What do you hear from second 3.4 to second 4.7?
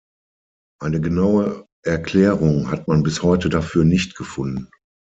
dafür nicht gefunden.